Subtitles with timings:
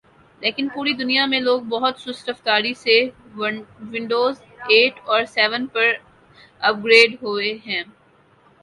[0.41, 2.95] لیکن پوری دنیا میں لوگ بہت سست رفتاری سے
[3.35, 5.87] ونڈوزایٹ اور سیون پر
[6.61, 7.83] اپ گریڈ ہوہے ہیں